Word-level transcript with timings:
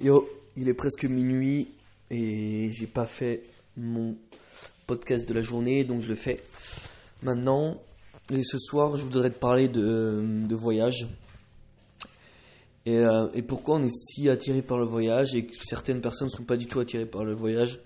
Yo, 0.00 0.28
il 0.56 0.68
est 0.68 0.74
presque 0.74 1.06
minuit 1.06 1.66
et 2.08 2.70
j'ai 2.70 2.86
pas 2.86 3.04
fait 3.04 3.42
mon 3.76 4.16
podcast 4.86 5.28
de 5.28 5.34
la 5.34 5.42
journée, 5.42 5.82
donc 5.82 6.02
je 6.02 6.08
le 6.08 6.14
fais 6.14 6.40
maintenant. 7.24 7.82
Et 8.32 8.44
ce 8.44 8.58
soir, 8.58 8.96
je 8.96 9.02
voudrais 9.02 9.30
te 9.30 9.38
parler 9.40 9.68
de, 9.68 10.54
voyage. 10.54 11.08
Et, 12.86 12.98
euh, 12.98 13.26
et, 13.34 13.42
pourquoi 13.42 13.78
on 13.78 13.82
est 13.82 13.92
si 13.92 14.28
attiré 14.28 14.62
par 14.62 14.78
le 14.78 14.86
voyage 14.86 15.34
et 15.34 15.46
que 15.46 15.64
certaines 15.64 16.00
personnes 16.00 16.28
ne 16.28 16.36
sont 16.36 16.44
pas 16.44 16.56
du 16.56 16.66
tout 16.66 16.78
attirées 16.78 17.04
par 17.04 17.24
le 17.24 17.34
voyage? 17.34 17.80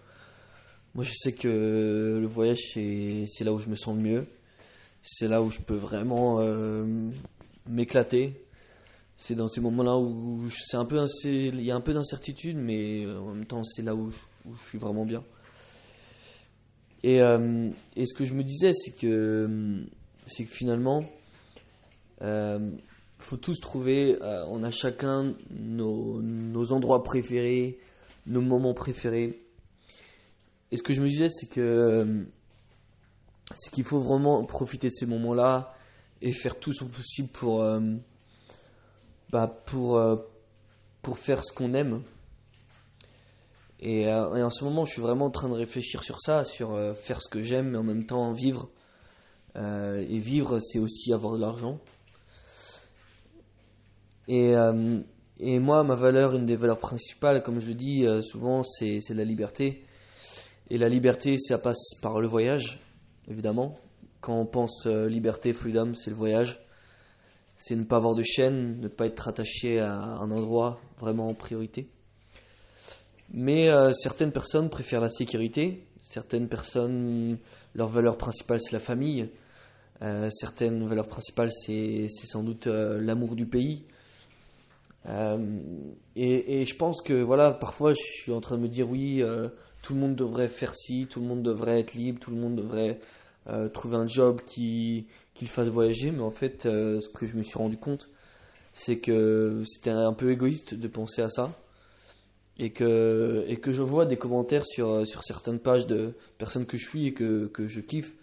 Moi, 0.95 1.05
je 1.05 1.13
sais 1.15 1.33
que 1.33 2.19
le 2.21 2.27
voyage, 2.27 2.59
c'est 2.75 3.45
là 3.45 3.55
où 3.55 3.59
je 3.59 3.71
me 3.71 3.75
sens 3.75 3.97
le 3.97 4.03
mieux. 4.03 4.27
C'est 5.03 5.29
là 5.29 5.43
où 5.43 5.49
je 5.49 5.61
peux 5.61 5.77
vraiment 5.77 6.43
euh, 6.43 6.85
m'éclater 7.67 8.45
c'est 9.17 9.35
dans 9.35 9.49
ces 9.49 9.61
moments-là 9.61 9.97
où 9.99 10.49
c'est 10.51 10.77
un 10.77 10.85
peu 10.85 11.05
il 11.25 11.63
y 11.63 11.71
a 11.71 11.77
un 11.77 11.81
peu 11.81 11.95
d'incertitude, 11.95 12.57
mais 12.57 13.05
euh, 13.05 13.21
en 13.21 13.35
même 13.35 13.47
temps 13.47 13.65
c'est 13.65 13.83
là 13.83 13.95
où 13.95 14.11
je, 14.11 14.19
suis 14.69 14.79
vraiment 14.79 15.05
bien. 15.05 15.23
Et, 17.05 17.21
euh, 17.21 17.71
et, 17.97 18.07
ce 18.07 18.15
que 18.15 18.25
je 18.25 18.35
me 18.35 18.45
disais, 18.45 18.73
c'est 18.73 18.93
que 18.93 19.85
c'est 20.27 20.45
que 20.45 20.55
finalement, 20.55 21.05
euh, 22.23 22.71
faut 23.19 23.37
tous 23.37 23.61
trouver, 23.61 24.21
euh, 24.23 24.45
on 24.49 24.63
a 24.63 24.71
chacun 24.71 25.35
nos, 25.51 26.21
nos, 26.23 26.73
endroits 26.73 27.03
préférés, 27.03 27.79
nos 28.27 28.41
moments 28.41 28.75
préférés. 28.75 29.43
Et 30.71 30.77
ce 30.77 30.83
que 30.83 30.93
je 30.93 31.03
me 31.03 31.09
disais, 31.09 31.29
c'est 31.29 31.49
que 31.49 32.27
c'est 33.55 33.73
qu'il 33.73 33.85
faut 33.85 34.01
vraiment 34.01 34.45
profiter 34.45 34.89
de 34.89 34.93
ces 34.93 35.07
moments-là 35.07 35.75
et 36.23 36.33
faire 36.33 36.59
tout 36.59 36.73
son 36.73 36.87
possible 36.87 37.29
pour 37.29 37.63
bah, 39.33 39.47
pour, 39.65 39.97
euh, 39.97 40.17
pour 41.01 41.17
faire 41.17 41.43
ce 41.43 41.53
qu'on 41.53 41.73
aime. 41.73 42.03
Et, 43.81 44.07
euh, 44.07 44.37
et, 44.37 44.43
en 44.43 44.51
ce 44.51 44.63
moment, 44.63 44.85
je 44.85 44.93
suis 44.93 45.01
vraiment 45.01 45.25
en 45.25 45.31
train 45.31 45.49
de 45.49 45.55
réfléchir 45.55 46.05
sur 46.05 46.21
ça, 46.21 46.45
sur 46.45 46.75
euh, 46.75 46.93
faire 46.93 47.23
ce 47.23 47.31
que 47.31 47.41
j'aime, 47.41 47.71
mais 47.71 47.79
en 47.79 47.83
même 47.83 48.05
temps 48.05 48.31
vivre. 48.33 48.69
et 49.57 50.19
vivre, 50.19 50.59
c'est 50.61 50.79
aussi 50.79 51.13
avoir 51.13 51.35
de 51.35 51.41
l'argent. 51.41 51.79
Et, 54.29 54.55
et 55.41 55.59
moi, 55.59 55.83
ma 55.83 55.95
valeur, 55.95 56.35
une 56.35 56.47
des 56.47 56.57
valeurs 56.57 56.79
principales, 56.79 57.43
comme 57.43 57.59
je 57.59 57.67
le 57.67 57.75
dis 57.75 58.07
souvent, 58.23 58.63
c'est 58.63 59.01
la 59.11 59.25
liberté. 59.25 59.85
Et 60.71 60.79
la 60.79 60.89
liberté, 60.89 61.37
ça 61.37 61.59
passe 61.59 62.01
par 62.01 62.21
le 62.21 62.29
voyage, 62.29 62.81
évidemment. 63.29 63.75
Quand 64.21 64.39
on 64.39 64.47
pense 64.47 64.87
liberté, 64.87 65.53
freedom, 65.53 65.95
c'est 65.95 66.09
le 66.11 66.17
voyage 66.17 66.62
c'est 67.57 67.77
ne 67.77 67.85
pas 67.85 67.97
avoir 67.97 68.15
de 68.15 68.23
chaîne, 68.23 68.81
ne 68.81 68.89
pas 68.89 69.07
être 69.07 69.29
attaché 69.29 69.79
à 69.79 69.95
un 69.95 70.31
endroit 70.31 70.81
vraiment 70.99 71.29
en 71.29 71.35
priorité. 71.35 71.89
Mais 73.33 73.71
euh, 73.71 73.93
certaines 73.93 74.33
personnes 74.33 74.69
préfèrent 74.69 75.01
la 75.01 75.09
sécurité, 75.09 75.87
certaines 76.03 76.49
personnes, 76.49 77.39
leur 77.75 77.89
valeur 77.89 78.19
principale 78.19 78.61
c'est 78.61 78.73
la 78.73 78.79
famille, 78.79 79.31
euh, 80.03 80.29
certaines 80.31 80.87
valeurs 80.87 81.09
principales 81.09 81.51
c'est 81.51 82.09
sans 82.09 82.43
doute 82.43 82.67
euh, 82.67 83.01
l'amour 83.01 83.35
du 83.35 83.47
pays. 83.47 83.85
Et, 86.15 86.61
et, 86.61 86.65
je 86.65 86.77
pense 86.77 87.03
que 87.03 87.23
voilà, 87.25 87.51
parfois 87.51 87.93
je 87.93 88.01
suis 88.01 88.31
en 88.31 88.41
train 88.41 88.57
de 88.57 88.63
me 88.63 88.69
dire 88.69 88.89
oui, 88.89 89.21
tout 89.83 89.95
le 89.95 89.99
monde 89.99 90.15
devrait 90.15 90.47
faire 90.47 90.77
ci, 90.77 91.09
tout 91.11 91.21
le 91.21 91.27
monde 91.27 91.43
devrait 91.43 91.81
être 91.81 91.95
libre, 91.95 92.21
tout 92.21 92.31
le 92.31 92.37
monde 92.37 92.55
devrait 92.55 93.01
trouver 93.73 93.97
un 93.97 94.07
job 94.07 94.43
qui, 94.47 95.09
qu'il 95.35 95.49
fasse 95.49 95.69
voyager, 95.69 96.11
mais 96.11 96.23
en 96.23 96.31
fait, 96.31 96.67
euh, 96.67 97.01
ce 97.01 97.09
que 97.09 97.27
je 97.27 97.37
me 97.37 97.43
suis 97.43 97.59
rendu 97.59 97.77
compte, 97.77 98.09
c'est 98.75 98.99
que 98.99 99.63
c'était 99.67 99.91
un 99.91 100.13
peu 100.13 100.31
égoïste 100.31 100.75
de 100.75 100.89
penser 100.89 101.23
à 101.23 101.29
ça. 101.29 101.53
Et 102.59 102.71
que, 102.71 103.45
et 103.49 103.57
que 103.57 103.73
je 103.73 103.81
vois 103.81 104.05
des 104.05 104.19
commentaires 104.19 104.67
sur, 104.67 104.91
euh, 104.91 105.05
sur 105.07 105.25
certaines 105.25 105.59
pages 105.59 105.87
de 105.87 106.15
personnes 106.37 106.67
que 106.67 106.77
je 106.77 106.87
suis 106.87 107.07
et 107.07 107.15
que, 107.15 107.47
que 107.47 107.67
je 107.67 107.81
kiffe. 107.81 108.15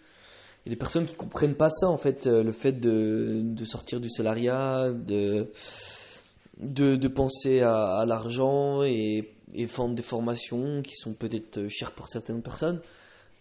A 0.66 0.70
des 0.70 0.76
personnes 0.76 1.06
qui 1.06 1.14
comprennent 1.14 1.56
pas 1.56 1.68
ça, 1.68 1.88
en 1.88 1.96
fait, 1.96 2.26
euh, 2.26 2.44
le 2.44 2.52
fait 2.52 2.72
de, 2.72 3.40
de 3.42 3.64
sortir 3.64 4.00
du 4.00 4.08
salariat, 4.08 4.92
de, 4.92 5.50
de, 6.58 7.08
penser 7.08 7.60
à, 7.60 8.04
l'argent 8.06 8.84
et, 8.84 9.34
et 9.52 9.64
vendre 9.64 9.96
des 9.96 10.02
formations 10.02 10.82
qui 10.82 10.94
sont 10.94 11.14
peut-être 11.14 11.66
chères 11.68 11.92
pour 11.92 12.08
certaines 12.08 12.42
personnes. 12.42 12.80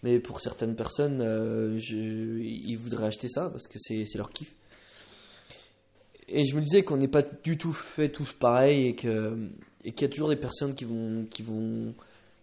Mais 0.03 0.19
pour 0.19 0.39
certaines 0.39 0.75
personnes, 0.75 1.21
euh, 1.21 1.77
ils 1.91 2.77
voudraient 2.77 3.07
acheter 3.07 3.27
ça 3.27 3.49
parce 3.49 3.67
que 3.67 3.77
c'est 3.77 4.05
leur 4.15 4.31
kiff. 4.31 4.55
Et 6.29 6.43
je 6.43 6.55
me 6.55 6.61
disais 6.61 6.83
qu'on 6.83 6.97
n'est 6.97 7.09
pas 7.09 7.23
du 7.23 7.57
tout 7.57 7.73
fait 7.73 8.09
tous 8.09 8.31
pareil 8.31 8.87
et 8.87 8.95
qu'il 8.95 9.49
et 9.83 9.91
qu'il 9.91 10.01
y 10.03 10.05
a 10.05 10.09
toujours 10.09 10.29
des 10.29 10.35
personnes 10.35 10.75
qui 10.75 10.85
vont, 10.85 11.25
qui, 11.29 11.41
vont, 11.41 11.93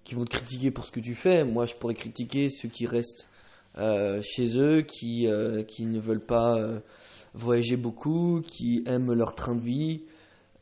qui 0.05 0.15
vont 0.15 0.25
te 0.25 0.31
critiquer 0.31 0.71
pour 0.71 0.85
ce 0.85 0.91
que 0.91 1.01
tu 1.01 1.15
fais. 1.15 1.45
Moi, 1.45 1.67
je 1.67 1.75
pourrais 1.77 1.95
critiquer 1.95 2.49
ceux 2.49 2.69
qui 2.69 2.87
restent 2.87 3.27
euh, 3.79 4.21
chez 4.23 4.59
eux, 4.59 4.83
qui, 4.83 5.27
euh, 5.27 5.63
qui 5.63 5.87
ne 5.87 6.01
veulent 6.01 6.25
pas 6.25 6.59
voyager 7.33 7.77
beaucoup, 7.77 8.43
qui 8.47 8.83
aiment 8.87 9.13
leur 9.13 9.35
train 9.35 9.55
de 9.55 9.63
vie. 9.63 10.03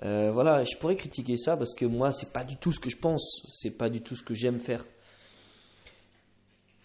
voilà, 0.03 0.65
je 0.65 0.77
pourrais 0.77 0.97
critiquer 0.97 1.37
ça 1.37 1.57
parce 1.57 1.75
que 1.75 1.87
moi, 1.87 2.13
c'est 2.13 2.33
pas 2.33 2.45
du 2.45 2.57
tout 2.57 2.71
ce 2.71 2.79
que 2.79 2.91
je 2.91 2.99
pense, 2.99 3.43
c'est 3.49 3.77
pas 3.77 3.89
du 3.89 4.01
tout 4.01 4.15
ce 4.15 4.23
que 4.23 4.35
j'aime 4.35 4.59
faire 4.59 4.85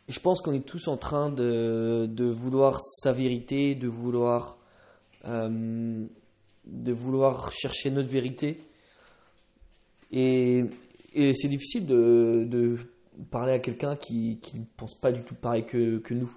je 0.09 0.19
pense 0.19 0.41
qu'on 0.41 0.53
est 0.53 0.65
tous 0.65 0.87
en 0.87 0.97
train 0.97 1.29
de, 1.29 2.31
vouloir 2.31 2.81
sa 2.81 3.11
vérité, 3.11 3.75
de 3.75 3.87
vouloir, 3.87 4.57
euh, 5.25 6.03
de 6.65 6.91
vouloir 6.91 7.51
chercher 7.51 7.91
notre 7.91 8.09
vérité. 8.09 8.59
Et, 10.11 10.65
c'est 11.13 11.47
difficile 11.47 11.85
de, 11.85 12.75
parler 13.29 13.53
à 13.53 13.59
quelqu'un 13.59 13.95
qui, 13.95 14.39
ne 14.55 14.63
pense 14.77 14.95
pas 14.95 15.11
du 15.11 15.21
tout 15.23 15.35
pareil 15.35 15.65
que, 15.65 16.13
nous. 16.13 16.31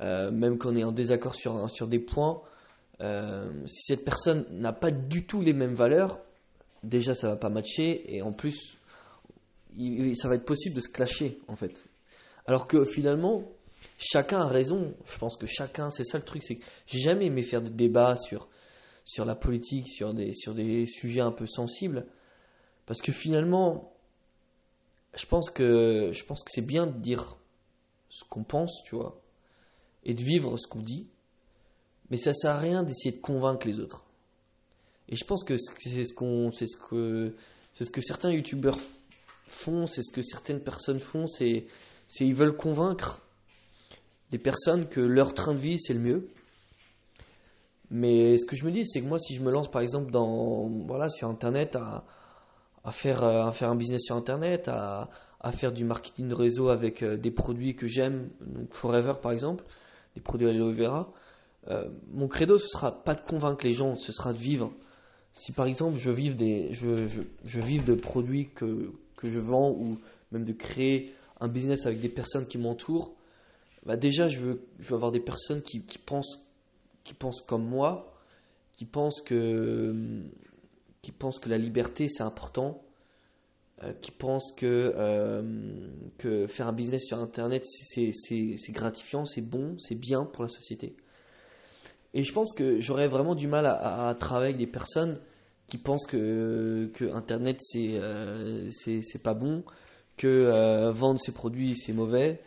Euh, 0.00 0.30
même 0.30 0.58
quand 0.58 0.70
on 0.72 0.76
est 0.76 0.84
en 0.84 0.92
désaccord 0.92 1.36
sur, 1.36 1.70
sur 1.70 1.86
des 1.86 2.00
points, 2.00 2.40
euh, 3.00 3.50
si 3.66 3.82
cette 3.92 4.04
personne 4.04 4.44
n'a 4.50 4.72
pas 4.72 4.90
du 4.90 5.24
tout 5.24 5.40
les 5.40 5.52
mêmes 5.52 5.74
valeurs, 5.74 6.18
déjà 6.82 7.14
ça 7.14 7.28
va 7.28 7.36
pas 7.36 7.50
matcher 7.50 8.16
et 8.16 8.22
en 8.22 8.32
plus 8.32 8.78
ça 10.14 10.28
va 10.28 10.34
être 10.34 10.44
possible 10.46 10.74
de 10.74 10.80
se 10.80 10.88
clasher 10.88 11.38
en 11.46 11.54
fait 11.54 11.84
alors 12.50 12.66
que 12.66 12.84
finalement, 12.84 13.44
chacun 13.96 14.40
a 14.40 14.48
raison. 14.48 14.92
Je 15.06 15.18
pense 15.18 15.36
que 15.36 15.46
chacun, 15.46 15.88
c'est 15.88 16.02
ça 16.02 16.18
le 16.18 16.24
truc, 16.24 16.42
c'est 16.42 16.56
que 16.56 16.64
j'ai 16.88 16.98
jamais 16.98 17.26
aimé 17.26 17.44
faire 17.44 17.62
de 17.62 17.68
débats 17.68 18.16
sur, 18.16 18.48
sur 19.04 19.24
la 19.24 19.36
politique, 19.36 19.86
sur 19.86 20.14
des, 20.14 20.34
sur 20.34 20.52
des 20.52 20.84
sujets 20.86 21.20
un 21.20 21.30
peu 21.30 21.46
sensibles. 21.46 22.08
Parce 22.86 23.00
que 23.02 23.12
finalement, 23.12 23.92
je 25.14 25.26
pense 25.26 25.48
que, 25.48 26.10
je 26.12 26.24
pense 26.24 26.42
que 26.42 26.50
c'est 26.50 26.66
bien 26.66 26.88
de 26.88 26.98
dire 26.98 27.36
ce 28.08 28.24
qu'on 28.24 28.42
pense, 28.42 28.82
tu 28.84 28.96
vois, 28.96 29.22
et 30.02 30.12
de 30.12 30.20
vivre 30.20 30.56
ce 30.56 30.66
qu'on 30.66 30.82
dit. 30.82 31.06
Mais 32.10 32.16
ça 32.16 32.32
sert 32.32 32.50
à 32.50 32.58
rien 32.58 32.82
d'essayer 32.82 33.14
de 33.14 33.20
convaincre 33.20 33.64
les 33.64 33.78
autres. 33.78 34.04
Et 35.08 35.14
je 35.14 35.24
pense 35.24 35.44
que 35.44 35.54
c'est 35.56 36.04
ce 36.04 36.14
qu'on, 36.14 36.50
c'est 36.50 36.66
ce 36.66 36.76
que, 36.76 37.32
c'est 37.74 37.84
ce 37.84 37.92
que 37.92 38.00
certains 38.00 38.32
youtubeurs 38.32 38.80
font, 39.46 39.86
c'est 39.86 40.02
ce 40.02 40.10
que 40.10 40.22
certaines 40.22 40.64
personnes 40.64 40.98
font, 40.98 41.28
c'est 41.28 41.68
c'est 42.10 42.26
ils 42.26 42.34
veulent 42.34 42.56
convaincre 42.56 43.22
les 44.32 44.38
personnes 44.38 44.88
que 44.88 45.00
leur 45.00 45.32
train 45.32 45.54
de 45.54 45.58
vie 45.58 45.78
c'est 45.78 45.94
le 45.94 46.00
mieux. 46.00 46.28
Mais 47.90 48.36
ce 48.36 48.44
que 48.46 48.56
je 48.56 48.64
me 48.64 48.70
dis, 48.70 48.86
c'est 48.86 49.00
que 49.00 49.06
moi, 49.06 49.18
si 49.18 49.34
je 49.34 49.42
me 49.42 49.50
lance 49.50 49.70
par 49.70 49.82
exemple 49.82 50.10
dans, 50.10 50.68
voilà, 50.86 51.08
sur 51.08 51.28
Internet 51.28 51.76
à, 51.76 52.04
faire, 52.90 53.24
euh, 53.24 53.46
à 53.46 53.52
faire 53.52 53.70
un 53.70 53.74
business 53.74 54.02
sur 54.02 54.16
Internet, 54.16 54.68
à, 54.68 55.08
à 55.40 55.52
faire 55.52 55.72
du 55.72 55.84
marketing 55.84 56.28
de 56.28 56.34
réseau 56.34 56.68
avec 56.68 57.02
euh, 57.02 57.16
des 57.16 57.30
produits 57.30 57.74
que 57.74 57.86
j'aime, 57.88 58.30
donc 58.40 58.72
Forever 58.74 59.14
par 59.20 59.32
exemple, 59.32 59.64
des 60.14 60.20
produits 60.20 60.48
aloe 60.48 60.72
vera, 60.72 61.12
euh, 61.68 61.88
mon 62.12 62.28
credo 62.28 62.58
ce 62.58 62.68
sera 62.68 63.02
pas 63.02 63.14
de 63.14 63.22
convaincre 63.22 63.66
les 63.66 63.72
gens, 63.72 63.96
ce 63.96 64.12
sera 64.12 64.32
de 64.32 64.38
vivre. 64.38 64.72
Si 65.32 65.52
par 65.52 65.66
exemple 65.66 65.98
je 65.98 66.10
vive 66.10 66.36
des, 66.36 66.72
je, 66.72 67.08
je, 67.08 67.22
je 67.44 67.60
vive 67.60 67.84
de 67.84 67.94
produits 67.94 68.50
que, 68.50 68.92
que 69.16 69.28
je 69.28 69.38
vends 69.38 69.70
ou 69.70 69.98
même 70.30 70.44
de 70.44 70.52
créer 70.52 71.12
un 71.40 71.48
business 71.48 71.86
avec 71.86 72.00
des 72.00 72.08
personnes 72.08 72.46
qui 72.46 72.58
m'entourent, 72.58 73.14
bah 73.86 73.96
déjà 73.96 74.28
je 74.28 74.38
veux, 74.38 74.62
avoir 74.90 75.10
des 75.10 75.20
personnes 75.20 75.62
qui, 75.62 75.80
pensent, 76.04 76.44
qui 77.04 77.14
pensent 77.14 77.40
comme 77.40 77.64
moi, 77.64 78.14
qui 78.74 78.84
pensent 78.84 79.20
que, 79.22 80.22
qui 81.02 81.12
pensent 81.12 81.38
que 81.38 81.48
la 81.48 81.58
liberté 81.58 82.08
c'est 82.08 82.22
important, 82.22 82.82
euh, 83.82 83.92
qui 84.02 84.10
pensent 84.10 84.52
que, 84.54 84.92
euh, 84.94 85.88
que 86.18 86.46
faire 86.46 86.68
un 86.68 86.72
business 86.72 87.04
sur 87.06 87.18
Internet 87.18 87.64
c'est 87.64 88.72
gratifiant, 88.72 89.24
c'est 89.24 89.40
bon, 89.40 89.76
c'est 89.78 89.98
bien 89.98 90.24
pour 90.24 90.42
la 90.42 90.48
société. 90.48 90.94
Et 92.12 92.24
je 92.24 92.32
pense 92.32 92.52
que 92.52 92.80
j'aurais 92.80 93.08
vraiment 93.08 93.34
du 93.34 93.46
mal 93.46 93.66
à, 93.66 94.14
travailler 94.18 94.54
avec 94.54 94.58
des 94.58 94.66
personnes 94.66 95.18
qui 95.68 95.78
pensent 95.78 96.06
que, 96.06 96.90
Internet 97.14 97.60
euh, 97.76 98.68
c'est 98.70 99.22
pas 99.22 99.34
bon, 99.34 99.62
que 100.20 100.28
euh, 100.28 100.92
vendre 100.92 101.18
ses 101.18 101.32
produits 101.32 101.74
c'est 101.74 101.94
mauvais, 101.94 102.42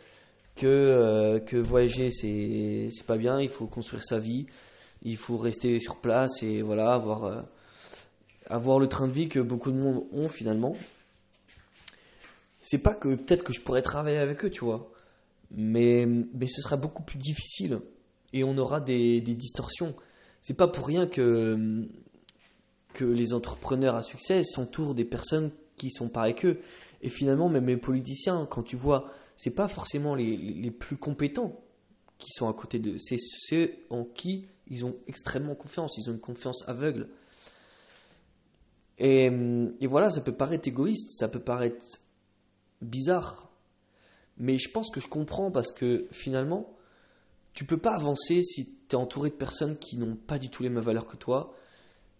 que, 0.54 0.64
euh, 0.66 1.40
que 1.40 1.56
voyager 1.56 2.12
c'est, 2.12 2.88
pas 3.04 3.16
bien, 3.16 3.40
il 3.40 3.48
faut 3.48 3.66
construire 3.66 4.04
sa 4.04 4.20
vie, 4.20 4.46
il 5.02 5.16
faut 5.16 5.36
rester 5.36 5.80
sur 5.80 5.96
place 5.96 6.40
et 6.44 6.62
voilà, 6.62 6.92
avoir, 6.92 7.24
euh, 7.24 7.42
avoir 8.46 8.78
le 8.78 8.86
train 8.86 9.08
de 9.08 9.12
vie 9.12 9.28
que 9.28 9.40
beaucoup 9.40 9.72
de 9.72 9.76
monde 9.76 10.04
ont 10.12 10.28
finalement, 10.28 10.76
c'est 12.62 12.80
pas 12.80 12.94
que 12.94 13.16
peut-être 13.16 13.42
que 13.42 13.52
je 13.52 13.60
pourrais 13.60 13.82
travailler 13.82 14.18
avec 14.18 14.44
eux, 14.44 14.50
tu 14.50 14.64
vois, 14.64 14.92
mais, 15.50 16.06
mais 16.06 16.46
ce 16.46 16.62
sera 16.62 16.76
beaucoup 16.76 17.02
plus 17.02 17.18
difficile 17.18 17.80
et 18.32 18.44
on 18.44 18.56
aura 18.56 18.80
des, 18.80 19.20
des 19.20 19.34
distorsions. 19.34 19.96
C'est 20.42 20.56
pas 20.56 20.68
pour 20.68 20.86
rien 20.86 21.08
que, 21.08 21.88
que 22.92 23.04
les 23.04 23.32
entrepreneurs 23.32 23.96
à 23.96 24.02
succès 24.02 24.44
s'entourent 24.44 24.94
des 24.94 25.04
personnes 25.04 25.50
qui 25.76 25.90
sont 25.90 26.08
pareilles 26.08 26.36
qu'eux. 26.36 26.60
Et 27.04 27.10
finalement, 27.10 27.48
même 27.48 27.66
les 27.66 27.76
politiciens, 27.76 28.46
quand 28.50 28.62
tu 28.62 28.76
vois, 28.76 29.12
c'est 29.36 29.54
pas 29.54 29.68
forcément 29.68 30.14
les, 30.14 30.36
les 30.36 30.70
plus 30.70 30.96
compétents 30.96 31.60
qui 32.18 32.30
sont 32.30 32.48
à 32.48 32.54
côté 32.54 32.78
d'eux, 32.78 32.96
c'est 32.98 33.18
ceux 33.18 33.70
en 33.90 34.04
qui 34.04 34.46
ils 34.68 34.86
ont 34.86 34.96
extrêmement 35.06 35.54
confiance, 35.54 35.98
ils 35.98 36.08
ont 36.08 36.14
une 36.14 36.20
confiance 36.20 36.66
aveugle. 36.66 37.10
Et, 38.98 39.28
voilà, 39.86 40.08
ça 40.08 40.22
peut 40.22 40.34
paraître 40.34 40.66
égoïste, 40.66 41.10
ça 41.18 41.28
peut 41.28 41.40
paraître 41.40 41.84
bizarre, 42.80 43.50
mais 44.38 44.56
je 44.56 44.70
pense 44.70 44.90
que 44.90 45.00
je 45.00 45.08
comprends 45.08 45.50
parce 45.50 45.72
que 45.72 46.06
finalement, 46.10 46.74
tu 47.52 47.66
peux 47.66 47.76
pas 47.76 47.94
avancer 47.94 48.42
si 48.42 48.64
tu 48.88 48.92
es 48.92 48.94
entouré 48.94 49.28
de 49.28 49.34
personnes 49.34 49.76
qui 49.76 49.98
n'ont 49.98 50.16
pas 50.16 50.38
du 50.38 50.48
tout 50.48 50.62
les 50.62 50.70
mêmes 50.70 50.82
valeurs 50.82 51.06
que 51.06 51.16
toi, 51.18 51.54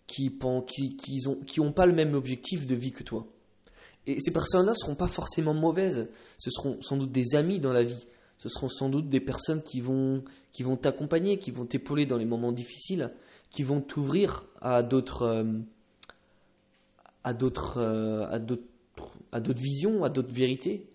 qui 0.06 0.37
n'ont 0.42 0.60
qui, 0.60 0.96
qui 0.98 1.60
ont 1.60 1.72
pas 1.72 1.87
le 1.87 1.94
même 1.94 2.14
objectif 2.14 2.66
de 2.66 2.75
vie 2.75 2.92
que 2.92 3.02
toi. 3.02 3.26
Et 4.06 4.20
ces 4.20 4.32
personnes-là 4.32 4.72
ne 4.72 4.76
seront 4.76 4.94
pas 4.94 5.08
forcément 5.08 5.54
mauvaises, 5.54 6.08
ce 6.38 6.50
seront 6.50 6.80
sans 6.82 6.96
doute 6.96 7.12
des 7.12 7.34
amis 7.36 7.58
dans 7.58 7.72
la 7.72 7.82
vie, 7.82 8.06
ce 8.38 8.48
seront 8.48 8.68
sans 8.68 8.88
doute 8.88 9.08
des 9.08 9.20
personnes 9.20 9.62
qui 9.62 9.80
vont 9.80 10.22
qui 10.52 10.62
vont 10.62 10.76
t'accompagner, 10.76 11.38
qui 11.38 11.50
vont 11.50 11.64
t'épauler 11.64 12.06
dans 12.06 12.16
les 12.16 12.26
moments 12.26 12.52
difficiles, 12.52 13.12
qui 13.50 13.62
vont 13.62 13.80
t'ouvrir 13.80 14.44
à 14.60 14.82
d'autres 14.82 15.22
euh, 15.22 15.44
à 17.24 17.32
d'autres 17.32 17.78
euh, 17.78 18.26
à 18.30 18.38
d'autres 18.38 18.68
à 19.32 19.40
d'autres 19.40 19.62
visions, 19.62 20.04
à 20.04 20.10
d'autres 20.10 20.32
vérités. 20.32 20.86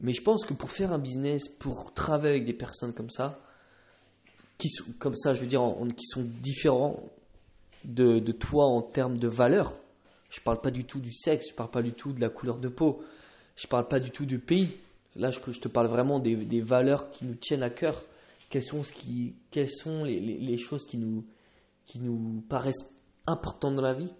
Mais 0.00 0.12
je 0.12 0.22
pense 0.22 0.44
que 0.44 0.54
pour 0.54 0.70
faire 0.70 0.92
un 0.92 0.98
business, 0.98 1.48
pour 1.48 1.92
travailler 1.92 2.34
avec 2.34 2.46
des 2.46 2.52
personnes 2.52 2.94
comme 2.94 3.10
ça, 3.10 3.40
qui 4.56 4.68
sont 4.68 4.84
comme 4.98 5.16
ça, 5.16 5.34
je 5.34 5.40
veux 5.40 5.46
dire, 5.46 5.62
qui 5.96 6.06
sont 6.06 6.22
différents 6.22 7.02
de, 7.84 8.18
de 8.18 8.32
toi 8.32 8.66
en 8.66 8.82
termes 8.82 9.18
de 9.18 9.28
valeur. 9.28 9.74
Je 10.30 10.40
parle 10.40 10.60
pas 10.60 10.70
du 10.70 10.84
tout 10.84 11.00
du 11.00 11.12
sexe, 11.12 11.48
je 11.50 11.54
parle 11.54 11.70
pas 11.70 11.82
du 11.82 11.92
tout 11.92 12.12
de 12.12 12.20
la 12.20 12.28
couleur 12.28 12.58
de 12.58 12.68
peau, 12.68 13.02
je 13.56 13.66
parle 13.66 13.88
pas 13.88 14.00
du 14.00 14.10
tout 14.10 14.26
du 14.26 14.38
pays. 14.38 14.76
Là, 15.16 15.30
je, 15.30 15.40
te 15.40 15.68
parle 15.68 15.88
vraiment 15.88 16.20
des, 16.20 16.60
valeurs 16.60 17.10
qui 17.10 17.24
nous 17.24 17.34
tiennent 17.34 17.62
à 17.62 17.70
cœur. 17.70 18.04
Quelles 18.50 18.62
sont, 18.62 18.84
ce 18.84 18.92
qui, 18.92 19.34
quelles 19.50 19.70
sont 19.70 20.04
les, 20.04 20.56
choses 20.58 20.84
qui 20.86 20.96
nous, 20.96 21.24
qui 21.86 21.98
nous 21.98 22.42
paraissent 22.48 22.86
importantes 23.26 23.74
dans 23.74 23.82
la 23.82 23.94
vie 23.94 24.12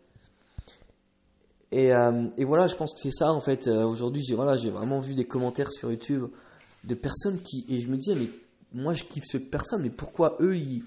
et, 1.70 1.92
euh, 1.92 2.28
voilà, 2.38 2.66
je 2.66 2.76
pense 2.76 2.94
que 2.94 3.00
c'est 3.00 3.10
ça 3.10 3.30
en 3.30 3.40
fait. 3.40 3.68
Euh, 3.68 3.84
Aujourd'hui, 3.84 4.22
j'ai 4.26 4.34
voilà, 4.34 4.56
vraiment 4.56 5.00
vu 5.00 5.14
des 5.14 5.26
commentaires 5.26 5.70
sur 5.70 5.90
YouTube 5.90 6.24
de 6.84 6.94
personnes 6.94 7.42
qui 7.42 7.66
et 7.68 7.78
je 7.78 7.88
me 7.88 7.96
disais 7.96 8.14
mais 8.14 8.30
moi 8.72 8.94
je 8.94 9.04
kiffe 9.04 9.24
cette 9.26 9.50
personne, 9.50 9.82
mais 9.82 9.90
pourquoi 9.90 10.38
eux 10.40 10.56
ils 10.56 10.82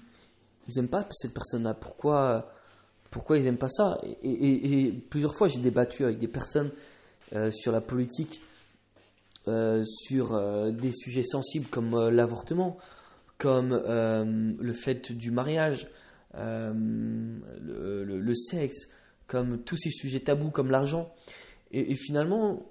ils 0.68 0.78
aiment 0.78 0.88
pas 0.88 1.06
cette 1.10 1.34
personne-là? 1.34 1.74
Pourquoi 1.74 2.52
pourquoi 3.12 3.38
ils 3.38 3.46
aiment 3.46 3.58
pas 3.58 3.68
ça 3.68 4.00
et, 4.24 4.92
plusieurs 5.10 5.36
fois 5.36 5.46
j'ai 5.46 5.60
débattu 5.60 6.04
avec 6.04 6.18
des 6.18 6.26
personnes 6.26 6.72
euh, 7.34 7.50
sur 7.50 7.70
la 7.70 7.80
politique, 7.80 8.40
euh, 9.46 9.84
sur 9.84 10.34
euh, 10.34 10.72
des 10.72 10.92
sujets 10.92 11.22
sensibles 11.22 11.66
comme 11.66 12.08
l'avortement, 12.08 12.78
comme 13.38 13.70
le 13.70 14.72
fait 14.72 15.12
du 15.12 15.30
mariage, 15.30 15.88
le, 16.34 18.34
sexe 18.34 18.88
comme 19.26 19.62
tous 19.62 19.76
ces 19.76 19.90
sujets 19.90 20.20
tabous 20.20 20.50
comme 20.50 20.70
l'argent. 20.70 21.12
Et, 21.70 21.94
finalement, 21.94 22.64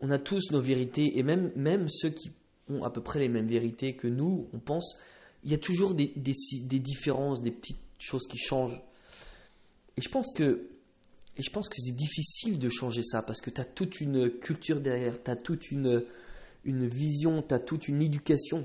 on 0.00 0.10
a 0.10 0.18
tous 0.18 0.52
nos 0.52 0.60
vérités, 0.60 1.18
et 1.18 1.22
même, 1.22 1.50
même 1.56 1.88
ceux 1.88 2.10
qui 2.10 2.30
ont 2.68 2.84
à 2.84 2.90
peu 2.90 3.00
près 3.00 3.20
les 3.20 3.28
mêmes 3.28 3.46
vérités 3.46 3.96
que 3.96 4.06
nous, 4.06 4.48
on 4.52 4.58
pense, 4.58 4.98
il 5.44 5.50
y 5.50 5.54
a 5.54 5.58
toujours 5.58 5.94
des 5.94 6.08
différences, 6.08 7.40
des 7.40 7.52
petites 7.52 7.80
choses 7.98 8.26
qui 8.26 8.36
changent. 8.36 8.82
Et 9.98 10.00
je 10.00 10.08
pense 10.10 10.30
que, 10.32 10.68
je 11.36 11.50
pense 11.50 11.68
que 11.68 11.74
c'est 11.80 11.96
difficile 11.96 12.60
de 12.60 12.68
changer 12.68 13.02
ça, 13.02 13.20
parce 13.20 13.40
que 13.40 13.50
tu 13.50 13.60
as 13.60 13.64
toute 13.64 14.00
une 14.00 14.30
culture 14.30 14.80
derrière, 14.80 15.20
tu 15.20 15.28
as 15.28 15.34
toute 15.34 15.72
une, 15.72 16.04
une 16.64 16.86
vision, 16.86 17.42
tu 17.42 17.52
as 17.52 17.58
toute 17.58 17.88
une 17.88 18.00
éducation. 18.00 18.64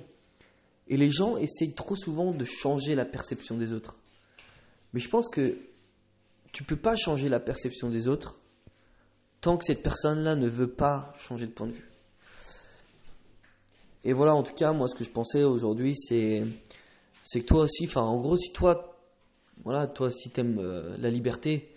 Et 0.87 0.95
les 0.95 1.09
gens 1.09 1.37
essayent 1.37 1.73
trop 1.73 1.95
souvent 1.95 2.33
de 2.33 2.45
changer 2.45 2.93
la 2.93 3.03
perception 3.03 3.57
des 3.57 3.73
autres. 3.73 3.95
Mais 4.93 4.99
je 4.99 5.09
pense 5.09 5.27
que 5.27 5.57
tu 6.51 6.63
peux 6.63 6.75
pas 6.75 6.95
changer 6.95 7.29
la 7.29 7.39
perception 7.39 7.89
des 7.89 8.07
autres 8.07 8.37
tant 9.41 9.57
que 9.57 9.65
cette 9.65 9.81
personne-là 9.81 10.35
ne 10.35 10.47
veut 10.47 10.71
pas 10.71 11.13
changer 11.17 11.47
de 11.47 11.51
point 11.51 11.65
de 11.65 11.71
vue. 11.71 11.89
Et 14.03 14.13
voilà, 14.13 14.35
en 14.35 14.43
tout 14.43 14.53
cas, 14.53 14.71
moi, 14.71 14.87
ce 14.87 14.93
que 14.93 15.03
je 15.03 15.09
pensais 15.09 15.43
aujourd'hui, 15.43 15.95
c'est, 15.95 16.43
c'est 17.23 17.41
que 17.41 17.47
toi 17.47 17.63
aussi, 17.63 17.89
en 17.95 18.17
gros, 18.17 18.37
si 18.37 18.53
toi, 18.53 18.92
voilà, 19.63 19.87
toi, 19.87 20.09
si 20.09 20.29
t'aimes 20.29 20.59
euh, 20.59 20.95
la 20.97 21.09
liberté, 21.09 21.69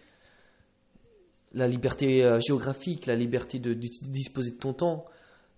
la 1.52 1.69
liberté 1.69 2.25
euh, 2.25 2.40
géographique, 2.40 3.06
la 3.06 3.14
liberté 3.14 3.58
de, 3.58 3.75
disposer 3.75 4.52
de 4.52 4.56
ton 4.56 4.73
temps, 4.73 5.06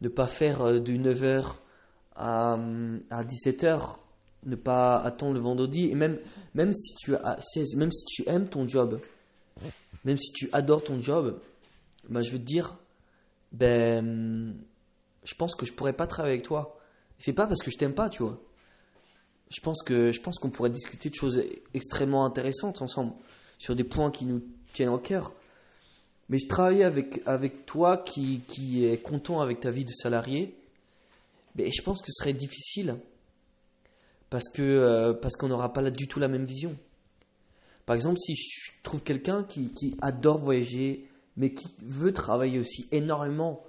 de 0.00 0.08
pas 0.08 0.26
faire 0.26 0.62
euh, 0.62 0.80
de 0.80 0.92
9h 0.92 1.54
à, 2.16 2.52
à 3.10 3.24
17h, 3.24 3.96
ne 4.44 4.56
pas 4.56 4.98
attendre 4.98 5.34
le 5.34 5.40
vendredi 5.40 5.88
et 5.90 5.94
même 5.94 6.18
même 6.54 6.72
si 6.72 6.94
tu 6.94 7.14
as, 7.16 7.38
même 7.76 7.90
si 7.90 8.04
tu 8.04 8.28
aimes 8.28 8.48
ton 8.48 8.68
job 8.68 9.00
même 10.04 10.16
si 10.16 10.32
tu 10.32 10.48
adores 10.52 10.84
ton 10.84 11.00
job 11.00 11.40
bah, 12.08 12.22
je 12.22 12.30
veux 12.30 12.38
te 12.38 12.44
dire 12.44 12.76
ben 13.50 14.54
je 15.24 15.34
pense 15.34 15.56
que 15.56 15.66
je 15.66 15.72
pourrais 15.72 15.92
pas 15.92 16.06
travailler 16.06 16.34
avec 16.34 16.44
toi. 16.44 16.78
C'est 17.18 17.32
pas 17.32 17.48
parce 17.48 17.62
que 17.62 17.72
je 17.72 17.76
t'aime 17.76 17.94
pas 17.94 18.08
tu 18.08 18.22
vois 18.22 18.40
je 19.50 19.60
pense 19.60 19.82
que 19.82 20.12
je 20.12 20.20
pense 20.20 20.38
qu'on 20.38 20.50
pourrait 20.50 20.70
discuter 20.70 21.10
de 21.10 21.14
choses 21.14 21.42
extrêmement 21.74 22.24
intéressantes 22.24 22.82
ensemble 22.82 23.12
sur 23.58 23.74
des 23.74 23.84
points 23.84 24.10
qui 24.10 24.24
nous 24.24 24.42
tiennent 24.72 24.90
au 24.90 24.98
cœur 24.98 25.32
mais 26.28 26.38
je 26.38 26.48
travaille 26.48 26.82
avec 26.82 27.22
avec 27.26 27.66
toi 27.66 27.98
qui 27.98 28.40
qui 28.46 28.84
est 28.84 28.98
content 28.98 29.40
avec 29.40 29.60
ta 29.60 29.70
vie 29.70 29.84
de 29.84 29.92
salarié 29.92 30.54
ben, 31.54 31.70
je 31.72 31.82
pense 31.82 32.02
que 32.02 32.12
ce 32.12 32.22
serait 32.22 32.34
difficile 32.34 32.98
parce 34.30 34.48
que 34.48 34.62
euh, 34.62 35.12
parce 35.12 35.34
qu'on 35.36 35.48
n'aura 35.48 35.72
pas 35.72 35.90
du 35.90 36.06
tout 36.06 36.20
la 36.20 36.28
même 36.28 36.44
vision. 36.44 36.76
Par 37.86 37.96
exemple, 37.96 38.18
si 38.18 38.34
je 38.34 38.70
trouve 38.82 39.02
quelqu'un 39.02 39.44
qui, 39.44 39.72
qui, 39.72 39.96
adore 40.02 40.38
voyager, 40.38 41.08
mais 41.36 41.54
qui 41.54 41.68
veut 41.80 42.12
travailler 42.12 42.58
aussi 42.58 42.86
énormément 42.92 43.64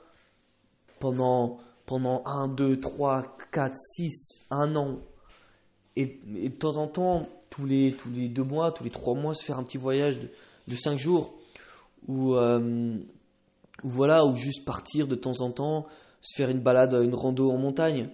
pendant, 1.00 1.60
pendant 1.86 2.24
1, 2.26 2.50
2, 2.50 2.82
3, 2.82 3.38
4, 3.54 3.76
6, 3.76 4.48
1 4.52 4.76
an, 4.76 5.00
et, 5.96 6.20
de 6.26 6.50
temps 6.50 6.78
en 6.78 6.88
temps, 6.88 7.28
tous 7.50 7.66
les, 7.66 7.94
tous 7.94 8.10
les 8.10 8.28
2 8.28 8.44
mois, 8.44 8.72
tous 8.72 8.84
les 8.84 8.90
3 8.90 9.16
mois, 9.16 9.34
se 9.34 9.44
faire 9.44 9.58
un 9.60 9.64
petit 9.64 9.78
voyage 9.78 10.20
de, 10.68 10.76
5 10.76 10.98
jours, 10.98 11.34
ou, 12.08 12.36
euh, 12.36 12.98
voilà, 13.84 14.26
ou 14.26 14.36
juste 14.36 14.66
partir 14.66 15.08
de 15.08 15.16
temps 15.16 15.42
en 15.42 15.52
temps, 15.52 15.88
se 16.22 16.36
faire 16.36 16.50
une 16.50 16.62
balade, 16.62 16.94
une 16.94 17.16
rando 17.16 17.52
en 17.52 17.58
montagne. 17.58 18.10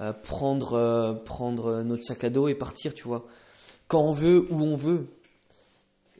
Euh, 0.00 0.12
prendre, 0.12 0.74
euh, 0.74 1.14
prendre 1.14 1.82
notre 1.82 2.04
sac 2.04 2.22
à 2.22 2.30
dos 2.30 2.46
et 2.46 2.54
partir, 2.54 2.94
tu 2.94 3.08
vois. 3.08 3.26
Quand 3.88 4.00
on 4.00 4.12
veut, 4.12 4.46
où 4.48 4.62
on 4.62 4.76
veut. 4.76 5.08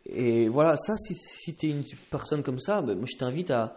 Et 0.04 0.48
voilà, 0.48 0.76
ça, 0.76 0.96
si, 0.96 1.14
si 1.14 1.54
tu 1.54 1.68
es 1.68 1.70
une 1.70 1.84
personne 2.10 2.42
comme 2.42 2.58
ça, 2.58 2.82
ben, 2.82 2.96
moi 2.96 3.06
je 3.08 3.16
t'invite 3.16 3.52
à. 3.52 3.76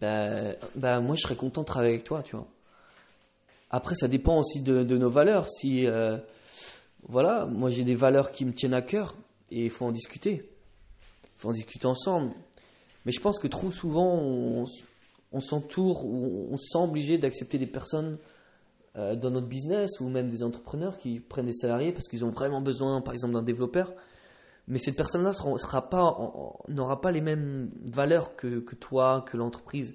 Ben, 0.00 0.56
ben, 0.74 1.00
moi 1.00 1.14
je 1.14 1.22
serais 1.22 1.36
content 1.36 1.60
de 1.60 1.66
travailler 1.66 1.94
avec 1.94 2.04
toi, 2.04 2.24
tu 2.24 2.34
vois. 2.34 2.48
Après, 3.74 3.96
ça 3.96 4.06
dépend 4.06 4.38
aussi 4.38 4.60
de, 4.60 4.84
nos 4.84 5.10
valeurs. 5.10 5.48
Si. 5.48 5.84
Euh, 5.84 6.16
voilà, 7.08 7.44
moi 7.44 7.70
j'ai 7.70 7.82
des 7.82 7.96
valeurs 7.96 8.30
qui 8.30 8.44
me 8.44 8.52
tiennent 8.52 8.72
à 8.72 8.82
cœur 8.82 9.16
et 9.50 9.64
il 9.64 9.70
faut 9.70 9.84
en 9.84 9.90
discuter. 9.90 10.48
Il 11.24 11.38
faut 11.38 11.48
en 11.48 11.52
discuter 11.52 11.86
ensemble. 11.86 12.30
Mais 13.04 13.10
je 13.10 13.20
pense 13.20 13.40
que 13.40 13.48
trop 13.48 13.72
souvent, 13.72 14.14
on, 14.14 14.64
on 15.32 15.40
s'entoure 15.40 16.04
ou 16.04 16.46
on 16.52 16.56
se 16.56 16.68
sent 16.68 16.78
obligé 16.78 17.18
d'accepter 17.18 17.58
des 17.58 17.66
personnes 17.66 18.18
euh, 18.96 19.16
dans 19.16 19.32
notre 19.32 19.48
business 19.48 19.98
ou 19.98 20.08
même 20.08 20.28
des 20.28 20.44
entrepreneurs 20.44 20.96
qui 20.96 21.18
prennent 21.18 21.46
des 21.46 21.52
salariés 21.52 21.90
parce 21.90 22.06
qu'ils 22.06 22.24
ont 22.24 22.30
vraiment 22.30 22.60
besoin, 22.60 23.00
par 23.00 23.12
exemple, 23.12 23.34
d'un 23.34 23.42
développeur. 23.42 23.92
Mais 24.68 24.78
cette 24.78 24.96
personne-là 24.96 25.32
n'aura 25.42 25.90
pas, 25.90 26.96
pas 27.02 27.10
les 27.10 27.20
mêmes 27.20 27.72
valeurs 27.92 28.36
que 28.36 28.74
toi, 28.76 29.24
que 29.26 29.36
l'entreprise. 29.36 29.94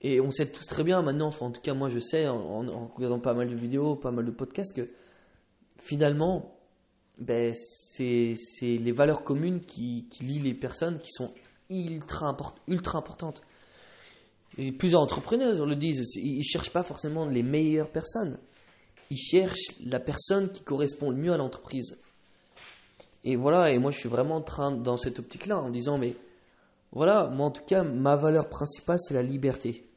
Et 0.00 0.20
on 0.20 0.30
sait 0.30 0.50
tous 0.50 0.66
très 0.66 0.84
bien 0.84 1.02
maintenant, 1.02 1.26
enfin, 1.26 1.46
en 1.46 1.50
tout 1.50 1.60
cas 1.60 1.74
moi 1.74 1.88
je 1.90 1.98
sais, 1.98 2.28
en, 2.28 2.88
regardant 2.94 3.18
pas 3.18 3.34
mal 3.34 3.48
de 3.48 3.56
vidéos, 3.56 3.96
pas 3.96 4.12
mal 4.12 4.24
de 4.24 4.30
podcasts, 4.30 4.74
que 4.74 4.88
finalement, 5.78 6.54
ben, 7.20 7.52
c'est 7.54 8.34
les 8.62 8.92
valeurs 8.92 9.24
communes 9.24 9.60
qui, 9.60 10.06
qui 10.08 10.24
lient 10.24 10.40
les 10.40 10.54
personnes 10.54 11.00
qui 11.00 11.10
sont 11.10 11.32
ultra, 11.68 12.28
import, 12.28 12.54
ultra 12.68 12.98
importantes. 12.98 13.42
Et 14.56 14.72
plusieurs 14.72 15.02
entrepreneurs 15.02 15.66
le 15.66 15.76
disent, 15.76 16.16
ils 16.16 16.38
ne 16.38 16.42
cherchent 16.42 16.72
pas 16.72 16.82
forcément 16.82 17.26
les 17.26 17.42
meilleures 17.42 17.90
personnes. 17.90 18.38
Ils 19.10 19.18
cherchent 19.18 19.74
la 19.84 20.00
personne 20.00 20.50
qui 20.50 20.62
correspond 20.62 21.10
le 21.10 21.16
mieux 21.16 21.32
à 21.32 21.36
l'entreprise. 21.36 21.98
Et 23.24 23.36
voilà, 23.36 23.72
et 23.72 23.78
moi 23.78 23.90
je 23.90 23.98
suis 23.98 24.08
vraiment 24.08 24.36
en 24.36 24.42
train 24.42 24.70
dans 24.70 24.96
cette 24.96 25.18
optique-là 25.18 25.58
en 25.58 25.70
disant, 25.70 25.98
mais 25.98 26.14
voilà, 26.92 27.28
moi 27.28 27.46
en 27.46 27.50
tout 27.50 27.64
cas, 27.64 27.82
ma 27.82 28.16
valeur 28.16 28.48
principale 28.48 28.98
c'est 28.98 29.14
la 29.14 29.22
liberté. 29.22 29.87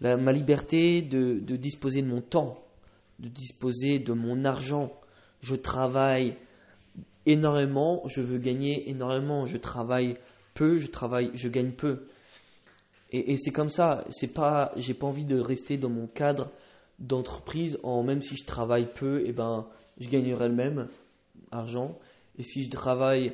Ma 0.00 0.32
liberté 0.32 1.02
de, 1.02 1.38
disposer 1.56 2.02
de 2.02 2.08
mon 2.08 2.20
temps, 2.20 2.62
de 3.18 3.28
disposer 3.28 3.98
de 3.98 4.12
mon 4.12 4.44
argent. 4.44 4.92
Je 5.40 5.54
travaille 5.54 6.36
énormément, 7.24 8.02
je 8.06 8.20
veux 8.20 8.38
gagner 8.38 8.88
énormément, 8.90 9.46
je 9.46 9.56
travaille 9.56 10.16
peu, 10.54 10.78
je 10.78 10.86
travaille, 10.86 11.30
je 11.34 11.48
gagne 11.48 11.72
peu. 11.72 12.06
Et, 13.12 13.36
c'est 13.38 13.52
comme 13.52 13.68
ça, 13.68 14.04
c'est 14.10 14.34
pas, 14.34 14.72
j'ai 14.76 14.92
pas 14.92 15.06
envie 15.06 15.24
de 15.24 15.38
rester 15.38 15.78
dans 15.78 15.88
mon 15.88 16.06
cadre 16.06 16.50
d'entreprise 16.98 17.78
en 17.82 18.02
même 18.02 18.20
si 18.20 18.36
je 18.36 18.44
travaille 18.44 18.92
peu, 18.92 19.20
et 19.20 19.28
eh 19.28 19.32
ben 19.32 19.66
je 19.98 20.08
gagnerai 20.08 20.48
le 20.48 20.54
même 20.54 20.88
argent. 21.52 21.98
Et 22.38 22.42
si 22.42 22.64
je 22.64 22.70
travaille 22.70 23.32